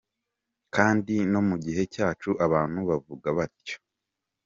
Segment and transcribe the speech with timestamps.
[0.75, 3.77] Kandi no mu gihe cyacu abantu bavuga batyo.